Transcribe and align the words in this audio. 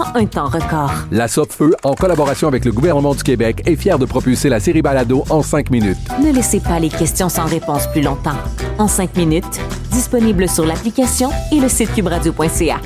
en 0.00 0.16
un 0.16 0.26
temps 0.26 0.48
record. 0.48 0.92
La 1.10 1.28
Feu, 1.28 1.74
en 1.82 1.94
collaboration 1.94 2.48
avec 2.48 2.64
le 2.64 2.72
gouvernement 2.72 3.14
du 3.14 3.22
Québec, 3.22 3.62
est 3.66 3.76
fière 3.76 3.98
de 3.98 4.06
propulser 4.06 4.48
la 4.48 4.60
série 4.60 4.82
Balado 4.82 5.24
en 5.30 5.42
cinq 5.42 5.70
minutes. 5.70 5.98
Ne 6.22 6.32
laissez 6.32 6.60
pas 6.60 6.78
les 6.78 6.88
questions 6.88 7.28
sans 7.28 7.44
réponse 7.44 7.86
plus 7.88 8.02
longtemps. 8.02 8.36
En 8.78 8.88
cinq 8.88 9.16
minutes, 9.16 9.60
disponible 9.92 10.48
sur 10.48 10.64
l'application 10.64 11.30
et 11.52 11.60
le 11.60 11.68
site 11.68 11.92
cubradio.ca. 11.94 12.80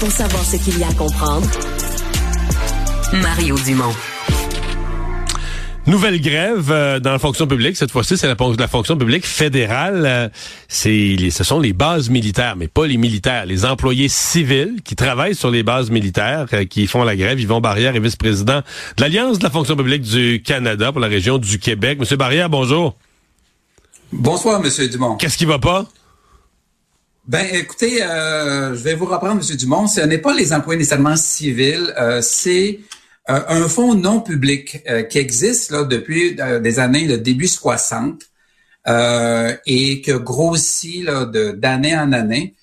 Pour 0.00 0.10
savoir 0.10 0.44
ce 0.44 0.56
qu'il 0.56 0.78
y 0.78 0.84
a 0.84 0.88
à 0.88 0.92
comprendre, 0.92 1.48
Mario 3.22 3.56
Dumont. 3.58 3.94
Nouvelle 5.88 6.20
grève 6.20 6.70
euh, 6.70 7.00
dans 7.00 7.12
la 7.12 7.18
fonction 7.18 7.46
publique. 7.46 7.74
Cette 7.74 7.90
fois-ci, 7.90 8.18
c'est 8.18 8.26
la, 8.26 8.36
la, 8.58 8.68
fonction 8.68 8.94
publique 8.94 9.24
fédérale. 9.24 10.04
Euh, 10.04 10.28
c'est, 10.68 11.16
ce 11.30 11.44
sont 11.44 11.60
les 11.60 11.72
bases 11.72 12.10
militaires, 12.10 12.56
mais 12.56 12.68
pas 12.68 12.86
les 12.86 12.98
militaires. 12.98 13.46
Les 13.46 13.64
employés 13.64 14.08
civils 14.08 14.82
qui 14.84 14.96
travaillent 14.96 15.34
sur 15.34 15.50
les 15.50 15.62
bases 15.62 15.90
militaires, 15.90 16.44
euh, 16.52 16.66
qui 16.66 16.86
font 16.86 17.04
la 17.04 17.16
grève. 17.16 17.40
Yvon 17.40 17.62
Barrière 17.62 17.96
est 17.96 18.00
vice-président 18.00 18.58
de 18.58 19.02
l'Alliance 19.02 19.38
de 19.38 19.44
la 19.44 19.50
fonction 19.50 19.76
publique 19.76 20.02
du 20.02 20.42
Canada 20.44 20.92
pour 20.92 21.00
la 21.00 21.06
région 21.06 21.38
du 21.38 21.58
Québec. 21.58 21.98
Monsieur 21.98 22.18
Barrière, 22.18 22.50
bonjour. 22.50 22.94
Bonsoir, 24.12 24.60
Monsieur 24.60 24.88
Dumont. 24.88 25.16
Qu'est-ce 25.16 25.38
qui 25.38 25.46
va 25.46 25.58
pas? 25.58 25.86
Ben, 27.26 27.46
écoutez, 27.50 28.00
je 28.00 28.82
vais 28.82 28.94
vous 28.94 29.06
reprendre, 29.06 29.36
Monsieur 29.36 29.56
Dumont. 29.56 29.86
Ce 29.86 30.02
n'est 30.02 30.18
pas 30.18 30.34
les 30.34 30.52
employés 30.52 30.78
nécessairement 30.78 31.16
civils, 31.16 31.94
c'est 32.20 32.78
euh, 32.78 32.82
un 33.28 33.68
fonds 33.68 33.94
non 33.94 34.20
public 34.20 34.82
euh, 34.88 35.02
qui 35.02 35.18
existe 35.18 35.70
là, 35.70 35.84
depuis 35.84 36.36
euh, 36.40 36.60
des 36.60 36.78
années, 36.78 37.06
le 37.06 37.18
début 37.18 37.48
60, 37.48 38.22
et 39.66 40.00
que 40.00 40.12
grossit 40.12 41.04
d'année 41.04 41.94
en 41.94 42.10
année. 42.12 42.54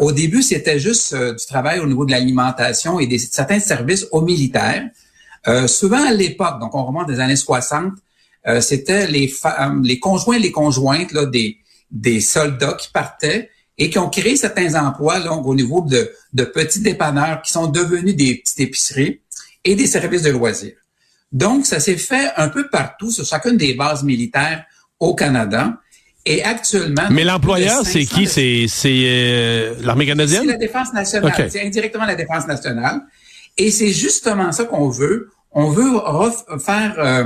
au 0.00 0.10
début, 0.10 0.42
c'était 0.42 0.80
juste 0.80 1.14
du 1.14 1.46
travail 1.46 1.78
au 1.78 1.86
niveau 1.86 2.04
de 2.04 2.10
l'alimentation 2.10 2.98
et 2.98 3.06
des, 3.06 3.18
certains 3.18 3.60
services 3.60 4.04
aux 4.10 4.22
militaires. 4.22 4.88
souvent 5.68 6.04
à 6.04 6.10
l'époque, 6.10 6.58
donc 6.58 6.74
on 6.74 6.84
remonte 6.84 7.06
des 7.06 7.20
années 7.20 7.36
60, 7.36 7.92
c'était 8.60 9.06
les 9.06 9.28
femmes, 9.28 9.84
les 9.84 10.00
conjoints 10.00 10.40
les 10.40 10.50
conjointes 10.50 11.12
là, 11.12 11.26
des, 11.26 11.58
des 11.92 12.20
soldats 12.20 12.72
qui 12.72 12.88
partaient 12.90 13.48
et 13.76 13.88
qui 13.88 14.00
ont 14.00 14.10
créé 14.10 14.34
certains 14.34 14.74
emplois 14.74 15.20
là, 15.20 15.32
au 15.32 15.54
niveau 15.54 15.82
de, 15.82 16.10
de 16.32 16.42
petits 16.42 16.80
dépanneurs 16.80 17.40
qui 17.42 17.52
sont 17.52 17.68
devenus 17.68 18.16
des 18.16 18.34
petites 18.34 18.58
épiceries 18.58 19.20
et 19.64 19.74
des 19.74 19.86
services 19.86 20.22
de 20.22 20.30
loisirs. 20.30 20.76
Donc, 21.30 21.66
ça 21.66 21.80
s'est 21.80 21.96
fait 21.96 22.30
un 22.36 22.48
peu 22.48 22.68
partout 22.70 23.10
sur 23.10 23.24
chacune 23.24 23.56
des 23.56 23.74
bases 23.74 24.02
militaires 24.02 24.64
au 24.98 25.14
Canada. 25.14 25.74
Et 26.24 26.42
actuellement... 26.42 27.08
Mais 27.10 27.24
l'employeur, 27.24 27.84
c'est 27.84 28.04
qui? 28.04 28.26
C'est 28.26 28.66
euh, 28.86 29.74
l'armée 29.82 30.06
canadienne? 30.06 30.42
C'est 30.42 30.52
la 30.52 30.56
Défense 30.56 30.92
nationale. 30.92 31.48
C'est 31.50 31.64
indirectement 31.64 32.06
la 32.06 32.14
Défense 32.14 32.46
nationale. 32.46 33.00
Et 33.56 33.70
c'est 33.70 33.92
justement 33.92 34.52
ça 34.52 34.64
qu'on 34.64 34.88
veut. 34.88 35.30
On 35.52 35.70
veut 35.70 35.98
faire 36.58 36.94
euh, 36.98 37.24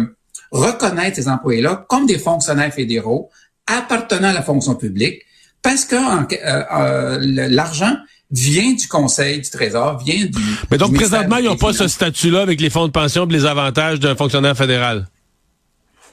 reconnaître 0.50 1.16
ces 1.16 1.28
employés-là 1.28 1.84
comme 1.88 2.06
des 2.06 2.18
fonctionnaires 2.18 2.72
fédéraux 2.72 3.30
appartenant 3.66 4.28
à 4.28 4.32
la 4.32 4.42
fonction 4.42 4.74
publique 4.74 5.22
parce 5.62 5.84
que 5.84 5.96
euh, 5.96 7.18
l'argent 7.48 7.96
vient 8.32 8.72
du 8.72 8.88
Conseil 8.88 9.40
du 9.40 9.50
Trésor, 9.50 10.02
vient 10.02 10.24
du. 10.24 10.42
Mais 10.70 10.78
donc, 10.78 10.94
présentement, 10.94 11.36
ils 11.36 11.44
n'ont 11.44 11.56
pas 11.56 11.72
ce 11.72 11.86
statut-là 11.86 12.40
avec 12.40 12.60
les 12.60 12.70
fonds 12.70 12.86
de 12.86 12.92
pension 12.92 13.28
et 13.28 13.32
les 13.32 13.44
avantages 13.44 14.00
d'un 14.00 14.16
fonctionnaire 14.16 14.56
fédéral? 14.56 15.06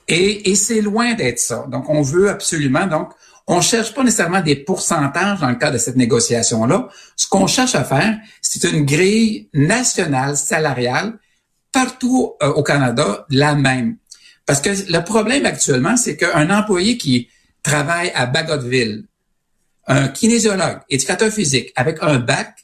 Et, 0.07 0.51
et 0.51 0.55
c'est 0.55 0.81
loin 0.81 1.13
d'être 1.13 1.39
ça. 1.39 1.65
Donc, 1.71 1.89
on 1.89 2.01
veut 2.01 2.29
absolument, 2.29 2.85
donc, 2.87 3.09
on 3.47 3.61
cherche 3.61 3.95
pas 3.95 4.03
nécessairement 4.03 4.41
des 4.41 4.55
pourcentages 4.55 5.39
dans 5.39 5.49
le 5.49 5.55
cadre 5.55 5.73
de 5.73 5.77
cette 5.79 5.95
négociation-là. 5.95 6.87
Ce 7.15 7.27
qu'on 7.27 7.47
cherche 7.47 7.73
à 7.73 7.83
faire, 7.83 8.19
c'est 8.41 8.63
une 8.69 8.85
grille 8.85 9.49
nationale 9.53 10.37
salariale 10.37 11.17
partout 11.71 12.33
euh, 12.43 12.49
au 12.49 12.61
Canada 12.61 13.25
la 13.29 13.55
même. 13.55 13.97
Parce 14.45 14.61
que 14.61 14.69
le 14.69 15.03
problème 15.03 15.45
actuellement, 15.45 15.97
c'est 15.97 16.15
qu'un 16.15 16.49
employé 16.55 16.97
qui 16.97 17.29
travaille 17.63 18.11
à 18.13 18.27
Bagotville, 18.27 19.05
un 19.89 20.07
kinésiologue, 20.07 20.79
éducateur 20.89 21.31
physique 21.31 21.73
avec 21.75 21.97
un 22.01 22.19
bac, 22.19 22.55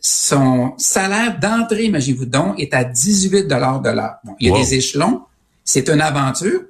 son 0.00 0.74
salaire 0.78 1.38
d'entrée, 1.38 1.84
imaginez-vous 1.84 2.26
donc, 2.26 2.58
est 2.58 2.74
à 2.74 2.84
18 2.84 3.44
dollars 3.44 3.80
de 3.80 3.90
l'heure. 3.90 4.16
Bon, 4.24 4.34
il 4.40 4.48
y 4.48 4.52
a 4.52 4.56
des 4.56 4.74
échelons, 4.74 5.22
c'est 5.62 5.88
une 5.88 6.00
aventure. 6.00 6.62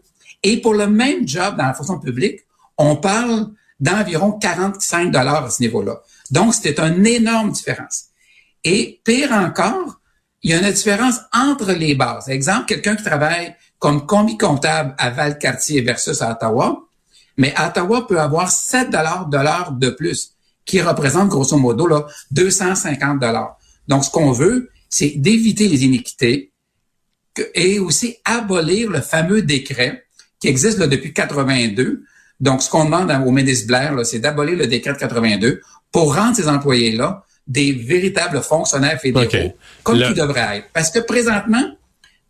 Et 0.42 0.60
pour 0.60 0.74
le 0.74 0.88
même 0.88 1.26
job 1.26 1.56
dans 1.56 1.64
la 1.64 1.74
fonction 1.74 1.98
publique, 1.98 2.40
on 2.76 2.96
parle 2.96 3.48
d'environ 3.80 4.32
45 4.32 5.10
dollars 5.10 5.46
à 5.46 5.50
ce 5.50 5.62
niveau-là. 5.62 6.00
Donc, 6.30 6.54
c'était 6.54 6.80
une 6.80 7.06
énorme 7.06 7.52
différence. 7.52 8.06
Et 8.62 9.00
pire 9.04 9.32
encore, 9.32 10.00
il 10.42 10.50
y 10.50 10.54
a 10.54 10.58
une 10.58 10.72
différence 10.72 11.20
entre 11.32 11.72
les 11.72 11.94
bases. 11.94 12.28
Exemple, 12.28 12.66
quelqu'un 12.66 12.96
qui 12.96 13.04
travaille 13.04 13.54
comme 13.78 14.06
commis 14.06 14.38
comptable 14.38 14.94
à 14.98 15.10
Valcartier 15.10 15.82
versus 15.82 16.20
à 16.20 16.32
Ottawa, 16.32 16.83
mais 17.36 17.54
Ottawa 17.58 18.06
peut 18.06 18.20
avoir 18.20 18.50
7 18.50 18.90
dollars 18.90 19.26
de 19.26 19.38
l'heure 19.38 19.72
de 19.72 19.90
plus, 19.90 20.30
qui 20.64 20.80
représente 20.80 21.28
grosso 21.28 21.56
modo 21.56 21.86
là, 21.86 22.06
250 22.30 23.20
dollars. 23.20 23.58
Donc, 23.88 24.04
ce 24.04 24.10
qu'on 24.10 24.32
veut, 24.32 24.70
c'est 24.88 25.14
d'éviter 25.16 25.68
les 25.68 25.84
iniquités 25.84 26.52
et 27.54 27.78
aussi 27.78 28.16
abolir 28.24 28.90
le 28.90 29.00
fameux 29.00 29.42
décret 29.42 30.04
qui 30.40 30.48
existe 30.48 30.78
là, 30.78 30.86
depuis 30.86 31.12
82. 31.12 32.04
Donc, 32.40 32.62
ce 32.62 32.70
qu'on 32.70 32.84
demande 32.84 33.10
au 33.26 33.30
ministre 33.30 33.66
Blair, 33.66 33.94
c'est 34.04 34.18
d'abolir 34.18 34.56
le 34.56 34.66
décret 34.66 34.92
de 34.92 34.98
82 34.98 35.60
pour 35.90 36.14
rendre 36.14 36.36
ces 36.36 36.48
employés-là 36.48 37.24
des 37.46 37.72
véritables 37.72 38.42
fonctionnaires 38.42 39.00
fédéraux, 39.00 39.54
comme 39.82 39.96
ils 39.96 40.14
devraient 40.14 40.58
être. 40.58 40.68
Parce 40.72 40.90
que 40.90 40.98
présentement, 41.00 41.64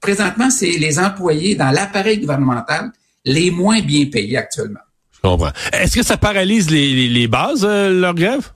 présentement, 0.01 0.51
c'est 0.51 0.71
les 0.71 0.99
employés 0.99 1.55
dans 1.55 1.71
l'appareil 1.71 2.19
gouvernemental 2.19 2.91
les 3.25 3.51
moins 3.51 3.81
bien 3.81 4.07
payés 4.07 4.37
actuellement. 4.37 4.81
Est-ce 5.73 5.97
que 5.97 6.03
ça 6.03 6.17
paralyse 6.17 6.71
les, 6.71 7.29
bases, 7.29 7.65
euh, 7.65 7.89
leur 7.89 8.15
grève? 8.15 8.51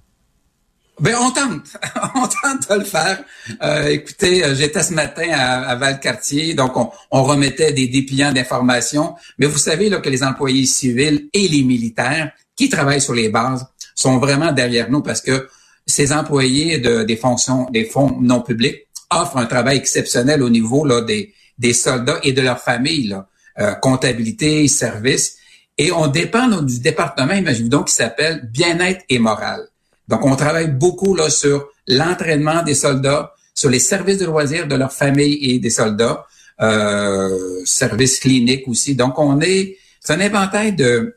Ben 1.00 1.14
on 1.20 1.30
tente, 1.30 1.62
on 2.14 2.22
tente 2.22 2.68
de 2.70 2.74
le 2.74 2.84
faire. 2.84 3.22
Euh, 3.62 3.88
écoutez, 3.88 4.44
euh, 4.44 4.54
j'étais 4.54 4.82
ce 4.82 4.92
matin 4.92 5.28
à, 5.32 5.68
à 5.68 5.76
Valcartier, 5.76 6.54
donc 6.54 6.72
on, 6.76 7.22
remettait 7.22 7.72
des 7.72 7.86
dépliants 7.86 8.32
d'informations. 8.32 9.14
Mais 9.38 9.46
vous 9.46 9.58
savez 9.58 9.88
là 9.88 9.98
que 9.98 10.10
les 10.10 10.24
employés 10.24 10.66
civils 10.66 11.28
et 11.32 11.46
les 11.48 11.62
militaires 11.62 12.32
qui 12.56 12.68
travaillent 12.68 13.00
sur 13.00 13.14
les 13.14 13.28
bases 13.28 13.64
sont 13.94 14.18
vraiment 14.18 14.52
derrière 14.52 14.90
nous 14.90 15.00
parce 15.02 15.20
que 15.20 15.48
ces 15.86 16.12
employés 16.12 16.78
de, 16.78 17.04
des 17.04 17.16
fonctions, 17.16 17.68
des 17.70 17.84
fonds 17.84 18.18
non 18.20 18.42
publics 18.42 18.88
offrent 19.10 19.38
un 19.38 19.46
travail 19.46 19.78
exceptionnel 19.78 20.42
au 20.42 20.50
niveau 20.50 20.84
là 20.84 21.00
des, 21.00 21.32
des 21.58 21.72
soldats 21.72 22.18
et 22.24 22.32
de 22.32 22.42
leurs 22.42 22.60
familles, 22.60 23.08
là. 23.08 23.74
comptabilité, 23.80 24.68
services. 24.68 25.37
Et 25.78 25.92
on 25.92 26.08
dépend 26.08 26.48
du 26.48 26.80
département, 26.80 27.32
imaginez 27.34 27.68
donc, 27.68 27.86
qui 27.86 27.94
s'appelle 27.94 28.48
bien-être 28.52 29.04
et 29.08 29.20
morale. 29.20 29.68
Donc, 30.08 30.26
on 30.26 30.34
travaille 30.34 30.72
beaucoup 30.72 31.14
là 31.14 31.30
sur 31.30 31.68
l'entraînement 31.86 32.62
des 32.64 32.74
soldats, 32.74 33.32
sur 33.54 33.70
les 33.70 33.78
services 33.78 34.18
de 34.18 34.26
loisirs 34.26 34.66
de 34.66 34.74
leur 34.74 34.92
famille 34.92 35.38
et 35.40 35.58
des 35.60 35.70
soldats, 35.70 36.26
euh, 36.60 37.60
services 37.64 38.18
cliniques 38.18 38.66
aussi. 38.66 38.96
Donc, 38.96 39.18
on 39.18 39.40
est, 39.40 39.76
c'est 40.00 40.14
un 40.14 40.20
inventaire 40.20 40.72
de, 40.74 41.14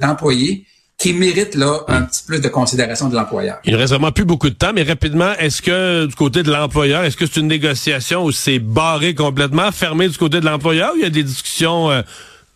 d'employés 0.00 0.64
qui 0.96 1.12
méritent 1.12 1.56
là 1.56 1.80
un 1.88 2.02
petit 2.02 2.22
plus 2.24 2.40
de 2.40 2.48
considération 2.48 3.08
de 3.08 3.16
l'employeur. 3.16 3.58
Il 3.64 3.72
ne 3.72 3.78
reste 3.78 3.92
vraiment 3.92 4.12
plus 4.12 4.24
beaucoup 4.24 4.48
de 4.48 4.54
temps, 4.54 4.72
mais 4.72 4.84
rapidement, 4.84 5.32
est-ce 5.38 5.60
que 5.60 6.06
du 6.06 6.14
côté 6.14 6.44
de 6.44 6.50
l'employeur, 6.50 7.02
est-ce 7.02 7.16
que 7.16 7.26
c'est 7.26 7.40
une 7.40 7.48
négociation 7.48 8.24
où 8.24 8.30
c'est 8.30 8.60
barré 8.60 9.14
complètement, 9.14 9.72
fermé 9.72 10.08
du 10.08 10.16
côté 10.16 10.40
de 10.40 10.46
l'employeur, 10.46 10.92
ou 10.94 10.98
il 10.98 11.02
y 11.02 11.06
a 11.06 11.10
des 11.10 11.24
discussions 11.24 11.90
euh, 11.90 12.02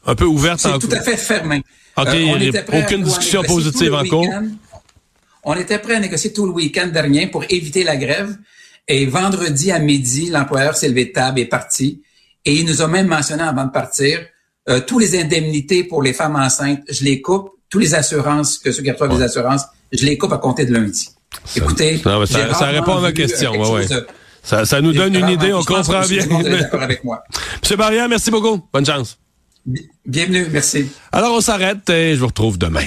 un 0.06 0.14
peu 0.14 0.24
ouvertes 0.24 0.60
C'est 0.60 0.78
tout 0.78 0.88
à 0.92 1.00
fait 1.00 1.16
fermé. 1.16 1.62
OK, 1.96 2.08
Euh, 2.08 2.14
y 2.16 2.56
a 2.56 2.84
aucune 2.84 3.02
discussion 3.02 3.42
positive 3.42 3.94
en 3.94 4.04
cours. 4.04 4.28
On 5.44 5.54
était 5.54 5.78
prêt 5.78 5.94
à 5.96 6.00
négocier 6.00 6.32
tout 6.32 6.46
le 6.46 6.52
week-end 6.52 6.88
dernier 6.88 7.26
pour 7.28 7.44
éviter 7.48 7.84
la 7.84 7.96
grève. 7.96 8.36
Et 8.88 9.06
vendredi 9.06 9.72
à 9.72 9.78
midi, 9.78 10.30
l'employeur 10.30 10.76
s'est 10.76 10.88
levé 10.88 11.06
de 11.06 11.12
table 11.12 11.38
et 11.40 11.42
est 11.42 11.46
parti. 11.46 12.02
Et 12.44 12.54
il 12.54 12.66
nous 12.66 12.82
a 12.82 12.86
même 12.88 13.08
mentionné 13.08 13.42
avant 13.42 13.64
de 13.64 13.70
partir, 13.70 14.20
euh, 14.68 14.80
tous 14.80 14.98
les 14.98 15.18
indemnités 15.20 15.82
pour 15.84 16.02
les 16.02 16.12
femmes 16.12 16.36
enceintes, 16.36 16.80
je 16.88 17.02
les 17.04 17.20
coupe. 17.20 17.50
Tous 17.68 17.80
les 17.80 17.94
assurances, 17.96 18.58
que 18.58 18.70
ceux 18.70 18.82
qui 18.82 18.90
reçoivent 18.92 19.16
des 19.16 19.24
assurances, 19.24 19.64
je 19.92 20.04
les 20.04 20.16
coupe 20.16 20.32
à 20.32 20.38
compter 20.38 20.64
de 20.66 20.72
lundi. 20.72 21.08
Écoutez, 21.56 22.00
Non, 22.04 22.24
ça- 22.26 22.66
répond 22.68 22.96
à 22.98 23.00
ma 23.00 23.08
euh, 23.08 23.12
question, 23.12 23.50
quelque 23.52 23.62
ouais, 23.64 23.82
chose 23.82 23.90
ouais. 23.90 24.00
de- 24.02 24.06
Ça, 24.44 24.64
ça 24.64 24.80
nous 24.80 24.92
donne 24.92 25.16
une 25.16 25.28
idée, 25.28 25.52
on 25.52 25.62
comprend 25.64 26.02
bien. 26.06 26.24
Monsieur 27.60 27.76
Barrière, 27.76 28.08
merci 28.08 28.30
beaucoup. 28.30 28.60
Bonne 28.72 28.86
chance. 28.86 29.18
Bienvenue, 30.06 30.46
merci. 30.50 30.88
Alors, 31.12 31.34
on 31.34 31.40
s'arrête 31.40 31.88
et 31.90 32.14
je 32.14 32.20
vous 32.20 32.28
retrouve 32.28 32.58
demain. 32.58 32.86